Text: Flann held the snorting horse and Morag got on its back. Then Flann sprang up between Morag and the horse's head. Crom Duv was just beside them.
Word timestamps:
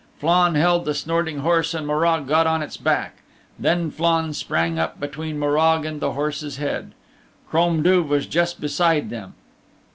Flann 0.17 0.55
held 0.55 0.85
the 0.85 0.95
snorting 0.95 1.41
horse 1.41 1.75
and 1.75 1.85
Morag 1.85 2.27
got 2.27 2.47
on 2.47 2.63
its 2.63 2.75
back. 2.75 3.17
Then 3.59 3.91
Flann 3.91 4.33
sprang 4.33 4.79
up 4.79 4.99
between 4.99 5.37
Morag 5.37 5.85
and 5.85 5.99
the 6.01 6.13
horse's 6.13 6.57
head. 6.57 6.93
Crom 7.47 7.83
Duv 7.83 8.07
was 8.09 8.25
just 8.25 8.59
beside 8.59 9.11
them. 9.11 9.35